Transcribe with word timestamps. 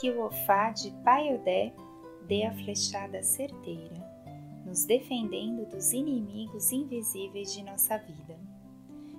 Que 0.00 0.10
o 0.10 0.26
Ofá 0.26 0.70
de 0.70 0.90
Paiodé 1.04 1.72
dê 2.26 2.44
a 2.44 2.52
flechada 2.52 3.22
certeira, 3.22 3.94
nos 4.64 4.84
defendendo 4.84 5.66
dos 5.66 5.92
inimigos 5.92 6.72
invisíveis 6.72 7.52
de 7.52 7.62
nossa 7.62 7.96
vida. 7.98 8.36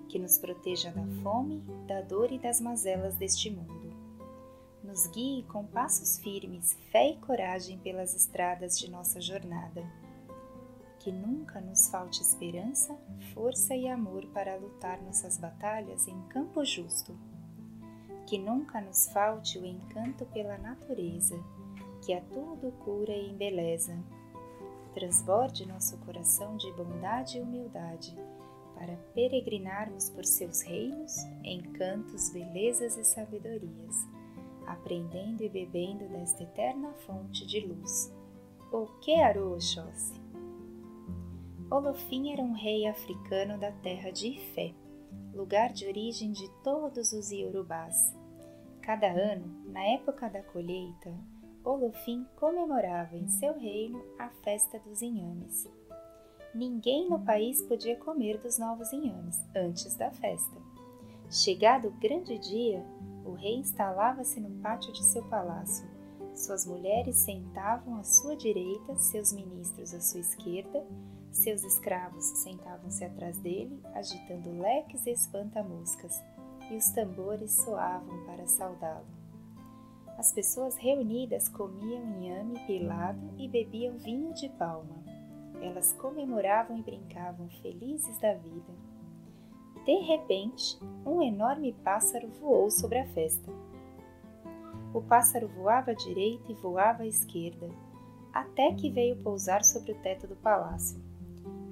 Que 0.09 0.19
nos 0.19 0.37
proteja 0.37 0.91
da 0.91 1.05
fome, 1.21 1.63
da 1.87 2.01
dor 2.01 2.31
e 2.31 2.39
das 2.39 2.59
mazelas 2.59 3.15
deste 3.15 3.49
mundo. 3.49 3.93
Nos 4.83 5.07
guie 5.07 5.43
com 5.43 5.65
passos 5.65 6.19
firmes, 6.19 6.77
fé 6.91 7.11
e 7.11 7.17
coragem 7.17 7.79
pelas 7.79 8.13
estradas 8.13 8.77
de 8.77 8.89
nossa 8.89 9.19
jornada. 9.21 9.83
Que 10.99 11.11
nunca 11.11 11.61
nos 11.61 11.89
falte 11.89 12.21
esperança, 12.21 12.95
força 13.33 13.75
e 13.75 13.87
amor 13.87 14.25
para 14.27 14.57
lutar 14.57 15.01
nossas 15.01 15.37
batalhas 15.37 16.07
em 16.07 16.21
campo 16.27 16.63
justo. 16.63 17.17
Que 18.25 18.37
nunca 18.37 18.81
nos 18.81 19.07
falte 19.11 19.59
o 19.59 19.65
encanto 19.65 20.25
pela 20.27 20.57
natureza 20.57 21.39
que 22.05 22.13
a 22.13 22.21
tudo 22.21 22.71
cura 22.83 23.11
e 23.11 23.31
embeleza. 23.31 23.97
Transborde 24.93 25.67
nosso 25.67 25.97
coração 25.99 26.55
de 26.55 26.71
bondade 26.73 27.37
e 27.37 27.41
humildade, 27.41 28.15
para 28.75 28.95
peregrinarmos 29.13 30.09
por 30.09 30.23
seus 30.23 30.61
reinos, 30.61 31.15
encantos, 31.43 32.29
belezas 32.29 32.95
e 32.97 33.03
sabedorias, 33.03 34.07
aprendendo 34.67 35.43
e 35.43 35.49
bebendo 35.49 36.07
desta 36.09 36.43
eterna 36.43 36.93
fonte 37.07 37.45
de 37.47 37.61
luz. 37.61 38.13
O 38.71 38.85
que 38.99 39.15
Oxóssi? 39.15 40.21
Olofim 41.71 42.31
era 42.31 42.41
um 42.41 42.53
rei 42.53 42.85
africano 42.85 43.57
da 43.57 43.71
terra 43.71 44.11
de 44.11 44.27
Ifé, 44.27 44.73
lugar 45.35 45.73
de 45.73 45.85
origem 45.85 46.31
de 46.31 46.49
todos 46.63 47.11
os 47.11 47.29
iorubás. 47.29 48.15
Cada 48.81 49.07
ano, 49.07 49.45
na 49.65 49.83
época 49.83 50.29
da 50.29 50.41
colheita, 50.41 51.13
Olofim 51.63 52.25
comemorava 52.37 53.17
em 53.17 53.27
seu 53.27 53.57
reino 53.57 54.01
a 54.17 54.29
festa 54.29 54.79
dos 54.79 55.01
inhames. 55.01 55.67
Ninguém 56.53 57.09
no 57.09 57.19
país 57.19 57.61
podia 57.63 57.97
comer 57.97 58.37
dos 58.37 58.57
novos 58.57 58.93
inhames 58.93 59.43
antes 59.53 59.95
da 59.95 60.09
festa. 60.09 60.55
Chegado 61.29 61.89
o 61.89 61.99
grande 61.99 62.37
dia, 62.37 62.85
o 63.25 63.33
rei 63.33 63.55
instalava-se 63.55 64.39
no 64.39 64.61
pátio 64.61 64.93
de 64.93 65.03
seu 65.03 65.23
palácio. 65.23 65.85
Suas 66.33 66.65
mulheres 66.65 67.17
sentavam 67.17 67.97
à 67.97 68.03
sua 68.03 68.37
direita, 68.37 68.95
seus 68.95 69.33
ministros 69.33 69.93
à 69.93 69.99
sua 69.99 70.19
esquerda, 70.19 70.85
seus 71.35 71.63
escravos 71.63 72.23
sentavam-se 72.23 73.03
atrás 73.03 73.37
dele, 73.39 73.81
agitando 73.93 74.57
leques 74.61 75.05
e 75.05 75.11
espanta-moscas, 75.11 76.23
e 76.71 76.75
os 76.75 76.89
tambores 76.91 77.51
soavam 77.51 78.25
para 78.25 78.47
saudá-lo. 78.47 79.05
As 80.17 80.31
pessoas 80.31 80.77
reunidas 80.77 81.49
comiam 81.49 82.01
inhame 82.17 82.57
pilado 82.65 83.19
e 83.37 83.47
bebiam 83.47 83.97
vinho 83.97 84.33
de 84.33 84.47
palma. 84.49 84.95
Elas 85.61 85.91
comemoravam 85.93 86.77
e 86.77 86.81
brincavam 86.81 87.49
felizes 87.61 88.17
da 88.19 88.33
vida. 88.33 88.73
De 89.85 89.99
repente, 89.99 90.79
um 91.05 91.21
enorme 91.21 91.73
pássaro 91.83 92.29
voou 92.39 92.71
sobre 92.71 92.97
a 92.97 93.07
festa. 93.07 93.51
O 94.93 95.01
pássaro 95.01 95.49
voava 95.49 95.91
à 95.91 95.93
direita 95.93 96.49
e 96.51 96.55
voava 96.55 97.03
à 97.03 97.07
esquerda, 97.07 97.69
até 98.33 98.73
que 98.73 98.89
veio 98.89 99.17
pousar 99.17 99.63
sobre 99.63 99.91
o 99.91 100.01
teto 100.01 100.27
do 100.27 100.35
palácio. 100.37 101.14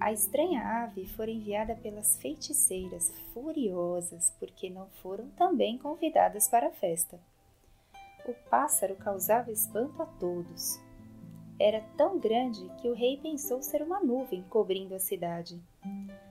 A 0.04 0.12
estranha 0.12 0.84
ave 0.84 1.06
fora 1.06 1.32
enviada 1.32 1.76
pelas 1.76 2.18
feiticeiras, 2.18 3.10
furiosas 3.34 4.36
porque 4.38 4.70
não 4.70 4.90
foram 5.02 5.30
também 5.30 5.78
convidadas 5.78 6.50
para 6.50 6.68
a 6.68 6.72
festa. 6.72 7.18
O 8.28 8.34
pássaro 8.50 8.98
causava 8.98 9.50
espanto 9.50 10.02
a 10.02 10.06
todos. 10.06 10.78
Era 11.58 11.80
tão 11.96 12.20
grande 12.20 12.70
que 12.82 12.90
o 12.90 12.94
rei 12.94 13.16
pensou 13.16 13.64
ser 13.64 13.82
uma 13.82 14.02
nuvem 14.02 14.44
cobrindo 14.50 14.94
a 14.94 15.00
cidade. 15.00 15.58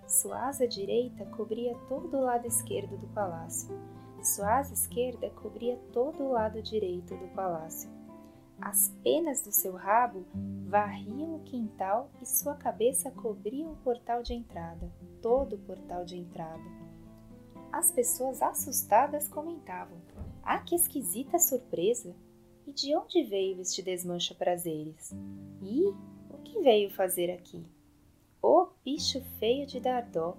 Sua 0.07 0.49
asa 0.49 0.69
direita 0.69 1.25
cobria 1.35 1.75
todo 1.89 2.19
o 2.19 2.25
lado 2.25 2.47
esquerdo 2.47 2.99
do 2.99 3.07
palácio. 3.15 3.75
Sua 4.23 4.59
asa 4.59 4.75
esquerda 4.75 5.31
cobria 5.31 5.79
todo 5.95 6.23
o 6.25 6.33
lado 6.33 6.61
direito 6.61 7.17
do 7.17 7.29
palácio. 7.29 8.02
As 8.65 8.91
penas 9.03 9.43
do 9.43 9.51
seu 9.51 9.75
rabo 9.75 10.25
varriam 10.69 11.35
o 11.35 11.41
quintal 11.41 12.09
e 12.23 12.25
sua 12.25 12.55
cabeça 12.55 13.11
cobria 13.11 13.67
o 13.67 13.75
portal 13.79 14.23
de 14.23 14.35
entrada, 14.35 14.89
todo 15.21 15.57
o 15.57 15.59
portal 15.59 16.05
de 16.05 16.17
entrada. 16.17 16.63
As 17.73 17.91
pessoas 17.91 18.41
assustadas 18.41 19.27
comentavam: 19.27 19.99
ah, 20.45 20.61
que 20.61 20.77
esquisita 20.77 21.41
surpresa! 21.41 22.15
E 22.65 22.73
de 22.73 22.97
onde 22.97 23.25
veio 23.25 23.61
este 23.61 23.83
desmancha 23.83 24.33
prazeres? 24.33 25.11
E 25.61 25.89
o 26.31 26.39
que 26.45 26.61
veio 26.61 26.89
fazer 26.89 27.33
aqui? 27.33 27.67
O 28.41 28.69
bicho 28.85 29.21
feio 29.41 29.67
de 29.67 29.81
dar 29.81 30.03
dó, 30.03 30.37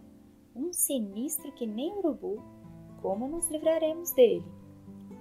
um 0.55 0.71
sinistro 0.71 1.51
que 1.51 1.67
nem 1.67 1.91
urubu, 1.97 2.41
como 3.01 3.27
nos 3.27 3.49
livraremos 3.49 4.11
dele? 4.11 4.45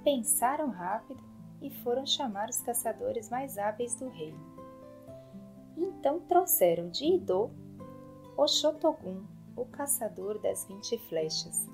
Pensaram 0.04 0.70
rápido 0.70 1.31
e 1.62 1.70
foram 1.70 2.04
chamar 2.04 2.48
os 2.50 2.60
caçadores 2.60 3.30
mais 3.30 3.56
hábeis 3.56 3.94
do 3.94 4.08
reino. 4.08 4.38
Então 5.76 6.20
trouxeram 6.20 6.90
de 6.90 7.06
Idô 7.06 7.50
o 8.36 8.46
Xotogum, 8.48 9.24
o 9.56 9.64
caçador 9.64 10.38
das 10.40 10.66
vinte 10.66 10.98
flechas, 11.08 11.68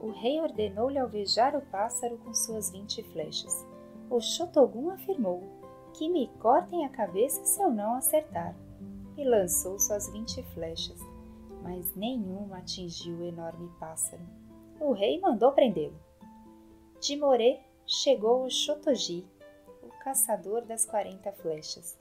o 0.00 0.10
rei 0.10 0.40
ordenou-lhe 0.40 0.98
alvejar 0.98 1.56
o 1.56 1.60
pássaro 1.60 2.18
com 2.18 2.32
suas 2.32 2.70
vinte 2.70 3.02
flechas. 3.02 3.66
O 4.08 4.20
Xotogum 4.20 4.90
afirmou: 4.90 5.42
Que 5.92 6.08
me 6.08 6.28
cortem 6.38 6.86
a 6.86 6.88
cabeça 6.88 7.44
se 7.44 7.60
eu 7.60 7.70
não 7.70 7.94
acertar. 7.94 8.54
E 9.16 9.24
lançou 9.24 9.76
suas 9.80 10.08
vinte 10.12 10.40
flechas, 10.54 11.00
mas 11.64 11.96
nenhuma 11.96 12.58
atingiu 12.58 13.16
o 13.16 13.24
enorme 13.24 13.68
pássaro. 13.80 14.22
O 14.78 14.92
rei 14.92 15.20
mandou 15.20 15.50
prendê-lo. 15.50 15.98
De 17.00 17.16
Morê 17.16 17.58
chegou 17.90 18.44
o 18.44 18.50
Xotogi, 18.50 19.26
o 19.82 19.88
caçador 20.04 20.62
das 20.66 20.84
quarenta 20.84 21.32
flechas. 21.32 21.98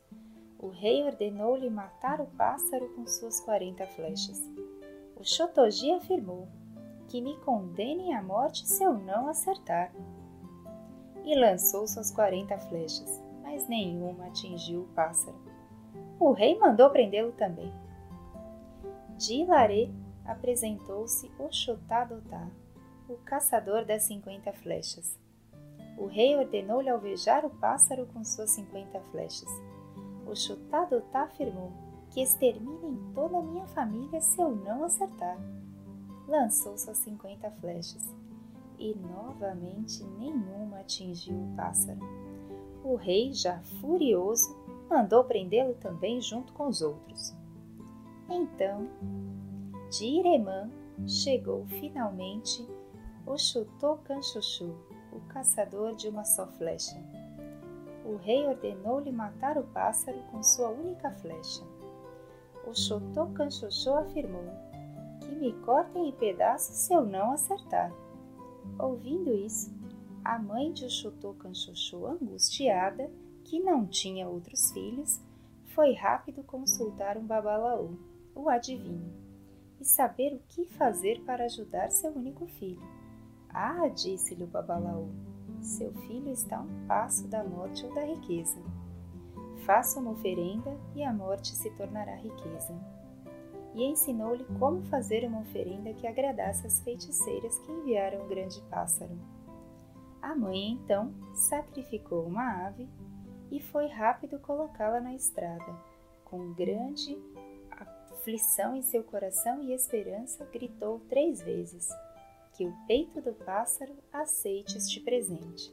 O 0.60 0.68
rei 0.68 1.02
ordenou-lhe 1.04 1.70
matar 1.70 2.20
o 2.20 2.26
pássaro 2.26 2.90
com 2.90 3.08
suas 3.08 3.40
quarenta 3.40 3.88
flechas. 3.88 4.42
O 5.16 5.24
Xotogi 5.24 5.94
afirmou: 5.94 6.46
que 7.08 7.22
me 7.22 7.38
condenem 7.38 8.14
à 8.14 8.22
morte 8.22 8.68
se 8.68 8.84
eu 8.84 8.94
não 8.94 9.30
acertar. 9.30 9.94
E 11.24 11.34
lançou 11.40 11.88
suas 11.88 12.12
quarenta 12.12 12.58
flechas, 12.58 13.24
mas 13.42 13.66
nenhuma 13.70 14.28
atingiu 14.28 14.82
o 14.82 14.88
pássaro. 14.94 15.40
O 16.20 16.34
rei 16.34 16.60
mandou 16.60 16.90
prendê-lo 16.90 17.32
também. 17.32 17.72
De 19.18 19.36
Ilaré 19.36 19.90
apresentou-se 20.26 21.32
o 21.40 21.50
Xotadotá, 21.50 22.46
o 23.08 23.16
caçador 23.20 23.86
das 23.86 24.04
cinquenta 24.04 24.52
flechas. 24.52 25.18
O 25.98 26.06
rei 26.06 26.38
ordenou-lhe 26.38 26.90
alvejar 26.90 27.46
o 27.46 27.50
pássaro 27.50 28.06
com 28.14 28.24
suas 28.24 28.52
cinquenta 28.52 29.00
flechas. 29.12 29.50
O 30.26 30.36
Xotadotá 30.36 31.24
afirmou 31.24 31.72
que 32.12 32.22
exterminem 32.22 32.98
toda 33.14 33.38
a 33.38 33.42
minha 33.42 33.66
família 33.68 34.22
se 34.22 34.42
eu 34.42 34.56
não 34.56 34.84
acertar 34.84 35.38
lançou 36.28 36.78
suas 36.78 36.98
cinquenta 36.98 37.50
flechas, 37.62 38.04
e 38.78 38.94
novamente 38.96 40.04
nenhuma 40.20 40.80
atingiu 40.80 41.36
o 41.36 41.56
pássaro. 41.56 42.00
O 42.84 42.96
rei, 42.96 43.34
já 43.34 43.60
furioso, 43.80 44.56
mandou 44.90 45.24
prendê-lo 45.24 45.74
também 45.76 46.22
junto 46.22 46.54
com 46.54 46.68
os 46.68 46.82
outros. 46.82 47.34
Então, 48.30 48.88
de 49.90 50.06
Iremã 50.06 50.70
chegou 51.08 51.66
finalmente 51.66 52.68
o 53.26 53.38
Chutocanchuchu, 53.38 54.76
o 55.18 55.22
caçador 55.28 55.96
de 55.96 56.08
uma 56.08 56.24
só 56.24 56.48
flecha. 56.48 56.96
O 58.06 58.16
rei 58.16 58.48
ordenou-lhe 58.48 59.12
matar 59.12 59.58
o 59.58 59.64
pássaro 59.64 60.20
com 60.32 60.42
sua 60.42 60.70
única 60.70 61.12
flecha. 61.12 61.64
O 62.66 62.74
Chotocanchuchu 62.74 63.94
afirmou: 63.94 64.46
que 65.20 65.36
me 65.36 65.54
cortem 65.64 66.10
em 66.10 66.12
pedaços 66.12 66.76
se 66.76 66.94
eu 66.94 67.06
não 67.06 67.32
acertar. 67.32 67.92
Ouvindo 68.80 69.34
isso, 69.34 69.74
a 70.24 70.38
mãe 70.38 70.72
de 70.72 70.86
Oxotocanxoxô, 70.86 72.06
angustiada, 72.06 73.10
que 73.44 73.60
não 73.60 73.86
tinha 73.86 74.28
outros 74.28 74.72
filhos, 74.72 75.22
foi 75.74 75.94
rápido 75.94 76.44
consultar 76.44 77.18
um 77.18 77.26
babalaô, 77.26 77.92
o 78.36 78.50
adivinho, 78.50 79.14
e 79.80 79.86
saber 79.86 80.34
o 80.34 80.42
que 80.50 80.66
fazer 80.66 81.22
para 81.22 81.46
ajudar 81.46 81.92
seu 81.92 82.12
único 82.12 82.46
filho. 82.46 82.97
Ah, 83.60 83.88
disse-lhe 83.88 84.44
o 84.44 84.48
babalaô, 84.48 85.08
seu 85.62 85.92
filho 85.92 86.30
está 86.30 86.58
a 86.58 86.62
um 86.62 86.86
passo 86.88 87.28
da 87.28 87.44
morte 87.44 87.84
ou 87.88 87.96
da 87.96 88.04
riqueza. 88.04 88.62
Faça 89.66 90.00
uma 90.00 90.12
oferenda 90.12 90.78
e 90.94 91.04
a 91.04 91.12
morte 91.12 91.56
se 91.56 91.72
tornará 91.72 92.14
riqueza 92.18 92.80
e 93.74 93.84
ensinou-lhe 93.84 94.46
como 94.60 94.84
fazer 94.84 95.26
uma 95.26 95.40
oferenda 95.40 95.92
que 95.96 96.06
agradasse 96.06 96.68
as 96.68 96.82
feiticeiras 96.82 97.58
que 97.58 97.72
enviaram 97.72 98.26
o 98.26 98.28
grande 98.28 98.62
pássaro. 98.70 99.18
A 100.22 100.36
mãe 100.36 100.74
então 100.74 101.12
sacrificou 101.34 102.28
uma 102.28 102.68
ave 102.68 102.88
e 103.50 103.60
foi 103.60 103.88
rápido 103.88 104.38
colocá-la 104.38 105.00
na 105.00 105.16
estrada. 105.16 105.76
Com 106.26 106.54
grande 106.54 107.18
aflição 107.72 108.76
em 108.76 108.84
seu 108.84 109.04
coração 109.04 109.64
e 109.64 109.74
esperança, 109.74 110.46
gritou 110.46 111.00
três 111.10 111.42
vezes: 111.42 111.90
Que 112.58 112.66
o 112.66 112.74
peito 112.88 113.22
do 113.22 113.34
pássaro 113.34 113.94
aceite 114.12 114.80
este 114.80 115.00
presente. 115.02 115.72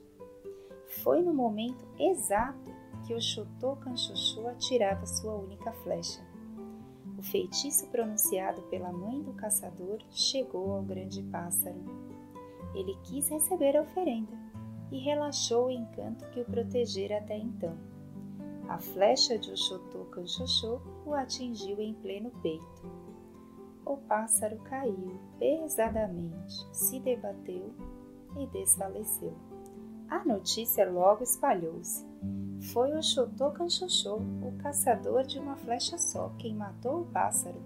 Foi 1.03 1.23
no 1.23 1.33
momento 1.33 1.83
exato 1.99 2.71
que 3.07 3.15
o 3.15 3.21
Chotô 3.23 3.75
Canchuchu 3.77 4.47
atirava 4.49 5.07
sua 5.07 5.35
única 5.35 5.73
flecha. 5.73 6.21
O 7.19 7.23
feitiço 7.23 7.89
pronunciado 7.89 8.61
pela 8.65 8.93
mãe 8.93 9.23
do 9.23 9.33
caçador 9.33 9.99
chegou 10.11 10.73
ao 10.73 10.83
grande 10.83 11.23
pássaro. 11.23 11.81
Ele 12.75 12.95
quis 13.05 13.31
receber 13.31 13.79
a 13.79 13.81
oferenda 13.81 14.37
e 14.93 14.99
relaxou 14.99 15.69
o 15.69 15.71
encanto 15.71 16.29
que 16.33 16.41
o 16.41 16.45
protegera 16.45 17.17
até 17.17 17.39
então. 17.39 17.79
A 18.69 18.77
flecha 18.77 19.39
de 19.39 19.51
Oxotô 19.51 20.05
Canchoxô 20.11 20.83
o 21.07 21.15
atingiu 21.15 21.81
em 21.81 21.95
pleno 21.95 22.31
peito. 22.43 23.04
O 23.87 23.99
pássaro 23.99 24.57
caiu 24.61 25.21
pesadamente, 25.39 26.67
se 26.73 26.99
debateu 27.01 27.75
e 28.37 28.47
desfaleceu. 28.47 29.35
A 30.09 30.25
notícia 30.25 30.91
logo 30.91 31.23
espalhou-se. 31.23 32.07
Foi 32.73 32.93
o 32.93 33.03
Xotô 33.03 33.51
Canchoxô, 33.51 34.17
o 34.17 34.57
caçador 34.59 35.25
de 35.25 35.39
uma 35.39 35.57
flecha 35.57 35.99
só, 35.99 36.31
quem 36.39 36.55
matou 36.55 37.03
o 37.03 37.07
pássaro. 37.07 37.61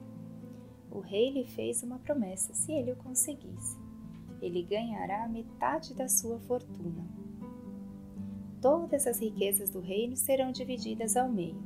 O 0.91 0.99
rei 0.99 1.31
lhe 1.31 1.45
fez 1.45 1.83
uma 1.83 1.99
promessa: 1.99 2.53
se 2.53 2.73
ele 2.73 2.93
o 2.93 2.97
conseguisse, 2.97 3.77
ele 4.43 4.63
ganhará 4.63 5.29
metade 5.29 5.95
da 5.95 6.09
sua 6.09 6.39
fortuna. 6.41 7.07
Todas 8.61 9.07
as 9.07 9.21
riquezas 9.21 9.71
do 9.71 9.81
reino 9.81 10.17
serão 10.17 10.51
divididas 10.51 11.17
ao 11.17 11.29
meio, 11.29 11.63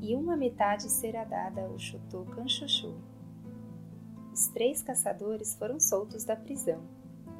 e 0.00 0.14
uma 0.14 0.36
metade 0.36 0.84
será 0.84 1.24
dada 1.24 1.66
ao 1.66 1.78
Xotô 1.78 2.24
Canchuchu. 2.24 2.94
Os 4.34 4.48
três 4.48 4.82
caçadores 4.82 5.54
foram 5.54 5.78
soltos 5.78 6.24
da 6.24 6.34
prisão, 6.34 6.82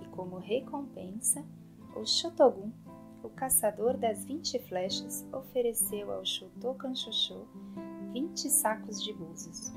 e 0.00 0.06
como 0.10 0.38
recompensa, 0.38 1.44
o 1.96 2.06
Xotogum 2.06 2.70
o 3.20 3.28
caçador 3.30 3.96
das 3.96 4.24
vinte 4.24 4.58
flechas 4.60 5.26
ofereceu 5.32 6.12
ao 6.12 6.22
Canchoxô 6.74 7.46
vinte 8.12 8.48
sacos 8.48 9.02
de 9.02 9.12
búzios. 9.12 9.72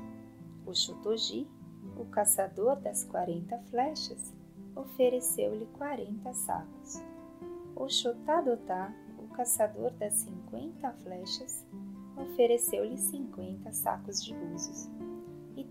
O 0.64 0.72
Xotoji, 0.72 1.48
o 1.96 2.04
caçador 2.04 2.76
das 2.76 3.02
quarenta 3.02 3.58
flechas, 3.70 4.32
ofereceu-lhe 4.76 5.66
quarenta 5.76 6.32
sacos. 6.34 7.02
O 7.74 7.88
Xotadotá, 7.88 8.94
o 9.18 9.26
caçador 9.34 9.90
das 9.92 10.14
cinquenta 10.14 10.92
flechas, 11.02 11.66
ofereceu-lhe 12.16 12.98
cinquenta 12.98 13.72
sacos 13.72 14.22
de 14.22 14.34
búzios. 14.34 14.88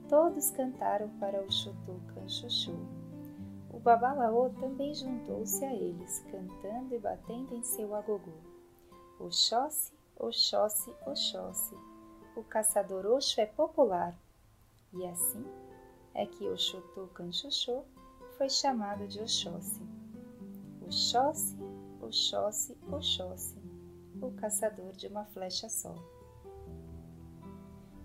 Todos 0.10 0.52
cantaram 0.52 1.10
para 1.20 1.42
o 1.42 1.52
Xotô 1.52 2.00
Canchoxô 2.14 2.74
o 3.78 3.80
babalaô 3.80 4.50
também 4.50 4.92
juntou-se 4.96 5.64
a 5.64 5.72
eles, 5.72 6.26
cantando 6.32 6.96
e 6.96 6.98
batendo 6.98 7.54
em 7.54 7.62
seu 7.62 7.94
agogô. 7.94 8.34
Oxóssi, 9.20 9.94
Oxóssi, 10.18 10.92
Oxóssi, 11.06 11.76
o 12.36 12.44
caçador 12.44 13.06
Oxo 13.06 13.40
é 13.40 13.46
popular. 13.46 14.18
E 14.92 15.06
assim 15.06 15.46
é 16.16 16.26
que 16.26 16.50
Oxotô 16.50 17.06
Canchoxô 17.14 17.84
foi 18.36 18.50
chamado 18.50 19.08
de 19.08 19.20
Oxóssi. 19.20 19.88
Oxóssi, 20.82 21.56
Oxóssi, 22.02 22.76
Oxóssi, 22.92 23.62
o 24.20 24.32
caçador 24.32 24.94
de 24.94 25.06
uma 25.06 25.26
flecha 25.26 25.70
só. 25.70 25.94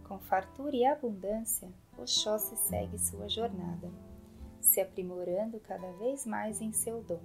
Com 0.06 0.18
fartura 0.18 0.76
e 0.76 0.84
abundância, 0.84 1.72
Oxóssi 1.98 2.56
segue 2.56 2.98
sua 2.98 3.28
jornada 3.28 3.90
se 4.62 4.80
aprimorando 4.80 5.60
cada 5.60 5.90
vez 5.92 6.24
mais 6.24 6.60
em 6.60 6.72
seu 6.72 7.02
dom. 7.02 7.20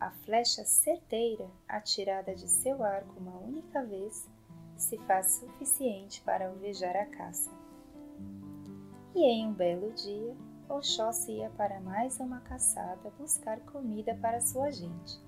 A 0.00 0.10
flecha 0.10 0.64
certeira, 0.64 1.48
atirada 1.68 2.34
de 2.34 2.48
seu 2.48 2.82
arco 2.82 3.20
uma 3.20 3.38
única 3.38 3.84
vez, 3.84 4.28
se 4.76 4.98
faz 5.00 5.34
suficiente 5.34 6.20
para 6.22 6.48
alvejar 6.48 6.96
a 6.96 7.06
caça. 7.06 7.50
E 9.14 9.20
em 9.20 9.46
um 9.46 9.52
belo 9.52 9.92
dia, 9.92 10.34
Oxóssi 10.68 11.32
ia 11.32 11.50
para 11.50 11.80
mais 11.80 12.18
uma 12.18 12.40
caçada 12.40 13.12
buscar 13.18 13.60
comida 13.60 14.14
para 14.16 14.40
sua 14.40 14.70
gente, 14.70 15.20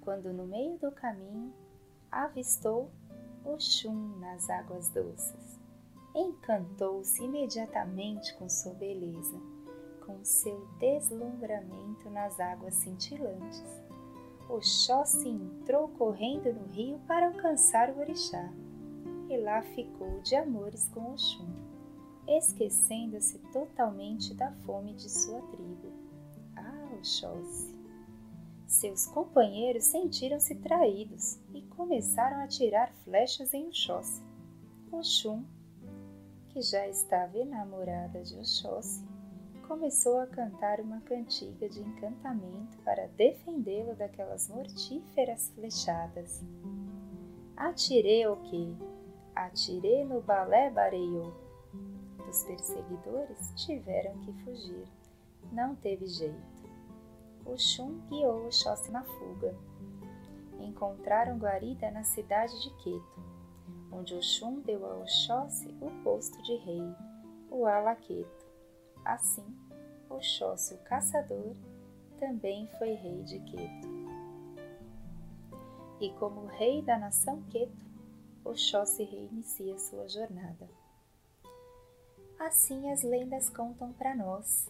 quando 0.00 0.32
no 0.32 0.46
meio 0.46 0.78
do 0.78 0.90
caminho 0.90 1.52
avistou 2.10 2.90
Oxum 3.44 4.18
nas 4.18 4.48
águas 4.48 4.88
doces. 4.88 5.57
Encantou-se 6.18 7.22
imediatamente 7.22 8.34
com 8.34 8.48
sua 8.48 8.74
beleza 8.74 9.40
com 10.08 10.24
seu 10.24 10.66
deslumbramento 10.78 12.08
nas 12.08 12.40
águas 12.40 12.74
cintilantes. 12.76 13.62
Oxóssi 14.48 15.28
entrou 15.28 15.88
correndo 15.88 16.50
no 16.54 16.66
rio 16.68 16.98
para 17.06 17.26
alcançar 17.26 17.90
o 17.90 17.98
orixá, 17.98 18.50
e 19.28 19.36
lá 19.36 19.60
ficou 19.60 20.22
de 20.22 20.34
amores 20.34 20.88
com 20.88 21.12
Oxum, 21.12 21.52
esquecendo-se 22.26 23.38
totalmente 23.52 24.32
da 24.32 24.50
fome 24.64 24.94
de 24.94 25.10
sua 25.10 25.42
tribo. 25.42 25.92
Ah, 26.56 26.88
Oxóssi! 26.98 27.76
Seus 28.66 29.06
companheiros 29.06 29.84
sentiram-se 29.84 30.54
traídos 30.54 31.38
e 31.52 31.60
começaram 31.62 32.42
a 32.42 32.48
tirar 32.48 32.90
flechas 33.04 33.52
em 33.52 33.68
Oxóssi. 33.68 34.22
Oxum, 34.90 35.44
que 36.58 36.62
já 36.62 36.88
estava 36.88 37.38
enamorada 37.38 38.20
de 38.20 38.36
Oxóssi, 38.36 39.06
começou 39.68 40.18
a 40.18 40.26
cantar 40.26 40.80
uma 40.80 41.00
cantiga 41.02 41.68
de 41.68 41.80
encantamento 41.80 42.76
para 42.78 43.06
defendê-lo 43.16 43.94
daquelas 43.94 44.48
mortíferas 44.48 45.52
flechadas. 45.54 46.42
Atirei 47.56 48.26
o 48.26 48.34
que? 48.38 48.76
Atirei 49.36 50.04
no 50.04 50.20
balé 50.20 50.68
bareiô. 50.68 51.32
Os 52.28 52.42
perseguidores 52.42 53.52
tiveram 53.54 54.18
que 54.18 54.32
fugir. 54.42 54.88
Não 55.52 55.76
teve 55.76 56.08
jeito. 56.08 56.68
O 57.46 57.56
Xum 57.56 58.00
guiou 58.08 58.48
o 58.48 58.52
Xóssi 58.52 58.90
na 58.90 59.04
fuga. 59.04 59.54
Encontraram 60.58 61.38
guarida 61.38 61.88
na 61.92 62.02
cidade 62.02 62.60
de 62.60 62.70
Queto, 62.82 63.37
onde 63.98 64.14
o 64.14 64.22
Xum 64.22 64.60
deu 64.60 64.86
a 64.86 64.96
Oxóssi 64.98 65.74
o 65.80 65.90
posto 66.04 66.40
de 66.42 66.54
rei, 66.56 66.94
o 67.50 67.66
Alaqueto. 67.66 68.46
Assim, 69.04 69.44
Oxóssi 70.08 70.74
o 70.74 70.78
caçador 70.78 71.56
também 72.18 72.68
foi 72.78 72.92
rei 72.94 73.22
de 73.24 73.40
Queto. 73.40 73.88
E 76.00 76.10
como 76.12 76.46
rei 76.46 76.80
da 76.82 76.96
nação 76.96 77.42
Queto, 77.50 77.76
Oxóssi 78.44 79.02
reinicia 79.02 79.76
sua 79.78 80.08
jornada. 80.08 80.68
Assim 82.38 82.92
as 82.92 83.02
lendas 83.02 83.50
contam 83.50 83.92
para 83.92 84.14
nós. 84.14 84.68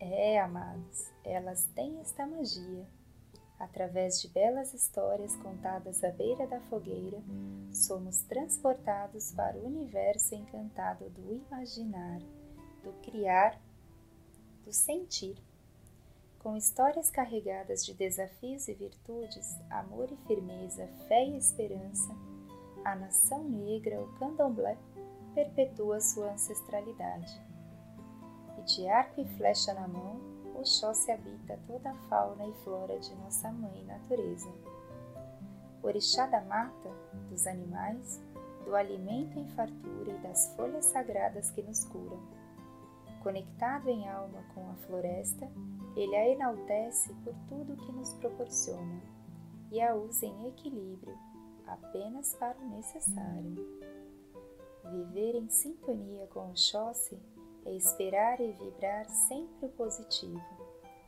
É, 0.00 0.40
amados, 0.40 1.10
elas 1.22 1.66
têm 1.74 2.00
esta 2.00 2.26
magia. 2.26 2.86
Através 3.58 4.20
de 4.20 4.28
belas 4.28 4.74
histórias 4.74 5.36
contadas 5.36 6.02
à 6.02 6.10
beira 6.10 6.46
da 6.46 6.60
fogueira, 6.62 7.22
somos 7.72 8.22
transportados 8.22 9.30
para 9.32 9.56
o 9.56 9.66
universo 9.66 10.34
encantado 10.34 11.08
do 11.10 11.32
imaginar, 11.32 12.20
do 12.82 12.92
criar 13.02 13.58
do 14.64 14.72
sentir. 14.72 15.36
Com 16.38 16.56
histórias 16.56 17.10
carregadas 17.10 17.84
de 17.84 17.94
desafios 17.94 18.68
e 18.68 18.74
virtudes, 18.74 19.56
amor 19.70 20.10
e 20.10 20.16
firmeza, 20.26 20.86
fé 21.08 21.24
e 21.24 21.36
esperança, 21.36 22.14
a 22.84 22.94
nação 22.94 23.44
negra, 23.44 24.00
o 24.00 24.12
candomblé, 24.18 24.76
perpetua 25.34 26.00
sua 26.00 26.32
ancestralidade. 26.32 27.32
E 28.58 28.62
de 28.62 28.86
arco 28.88 29.20
e 29.20 29.24
flecha 29.36 29.72
na 29.72 29.88
mão, 29.88 30.20
Oxóssi 30.54 31.10
habita 31.10 31.58
toda 31.66 31.90
a 31.90 31.94
fauna 32.08 32.46
e 32.46 32.52
flora 32.64 32.98
de 32.98 33.14
nossa 33.16 33.50
mãe 33.50 33.84
natureza. 33.84 34.50
Orixá 35.82 36.26
da 36.26 36.40
mata, 36.42 36.90
dos 37.28 37.46
animais, 37.46 38.20
do 38.64 38.74
alimento 38.74 39.38
em 39.38 39.46
fartura 39.48 40.12
e 40.12 40.18
das 40.22 40.54
folhas 40.54 40.86
sagradas 40.86 41.50
que 41.50 41.62
nos 41.62 41.84
curam 41.84 42.44
Conectado 43.24 43.88
em 43.88 44.06
alma 44.06 44.44
com 44.54 44.68
a 44.68 44.74
floresta, 44.86 45.50
ele 45.96 46.14
a 46.14 46.28
enaltece 46.28 47.10
por 47.24 47.34
tudo 47.48 47.74
que 47.74 47.90
nos 47.90 48.12
proporciona 48.12 49.00
e 49.72 49.80
a 49.80 49.94
usa 49.94 50.26
em 50.26 50.48
equilíbrio, 50.48 51.18
apenas 51.66 52.34
para 52.34 52.58
o 52.58 52.68
necessário. 52.68 53.56
Viver 54.90 55.36
em 55.36 55.48
sintonia 55.48 56.26
com 56.26 56.50
o 56.50 56.54
Xóssi 56.56 57.18
é 57.66 57.72
esperar 57.72 58.40
e 58.40 58.52
vibrar 58.52 59.08
sempre 59.08 59.66
o 59.66 59.70
positivo, 59.70 60.40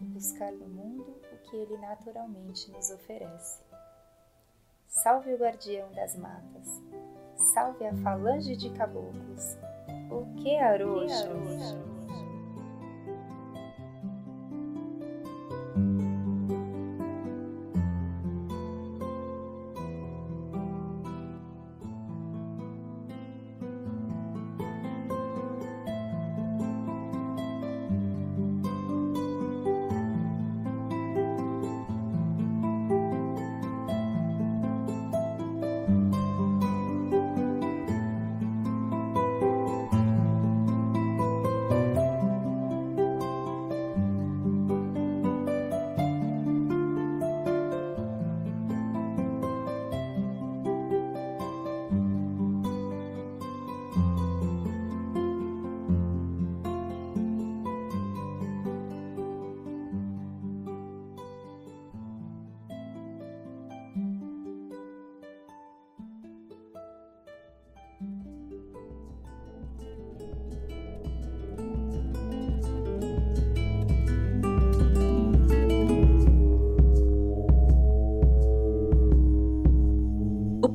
buscar 0.00 0.52
no 0.52 0.68
mundo 0.68 1.20
o 1.32 1.50
que 1.50 1.56
ele 1.56 1.76
naturalmente 1.78 2.70
nos 2.70 2.90
oferece. 2.90 3.62
Salve 4.88 5.34
o 5.34 5.38
guardião 5.38 5.90
das 5.92 6.16
matas, 6.16 6.82
salve 7.54 7.86
a 7.86 7.94
falange 7.96 8.56
de 8.56 8.70
caboclos, 8.70 9.56
o 10.10 10.34
que 10.36 10.56
arojo! 10.56 11.95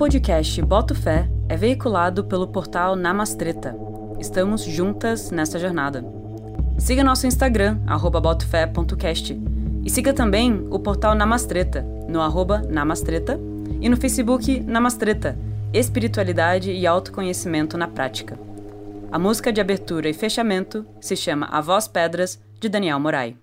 Podcast 0.01 0.59
Boto 0.63 0.95
Fé 0.95 1.29
é 1.47 1.55
veiculado 1.55 2.23
pelo 2.23 2.47
portal 2.47 2.95
Namastreta. 2.95 3.75
Estamos 4.19 4.63
juntas 4.63 5.29
nesta 5.29 5.59
jornada. 5.59 6.03
Siga 6.79 7.03
nosso 7.03 7.27
Instagram, 7.27 7.77
botofé.cast. 8.19 9.39
E 9.85 9.89
siga 9.91 10.11
também 10.11 10.67
o 10.71 10.79
portal 10.79 11.13
Namastreta, 11.13 11.83
no 12.09 12.19
arroba 12.19 12.63
Namastreta, 12.67 13.39
e 13.79 13.87
no 13.87 13.95
Facebook 13.95 14.59
Namastreta, 14.61 15.37
Espiritualidade 15.71 16.71
e 16.71 16.87
Autoconhecimento 16.87 17.77
na 17.77 17.87
Prática. 17.87 18.39
A 19.11 19.19
música 19.19 19.53
de 19.53 19.61
abertura 19.61 20.09
e 20.09 20.13
fechamento 20.15 20.83
se 20.99 21.15
chama 21.15 21.45
A 21.51 21.61
Voz 21.61 21.87
Pedras, 21.87 22.41
de 22.59 22.67
Daniel 22.67 22.99
Morai. 22.99 23.35